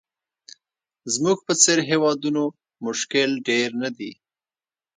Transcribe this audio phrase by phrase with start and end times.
[1.13, 2.43] زموږ په څېر هېوادونو
[2.85, 4.11] مشکل ډېر نه دي.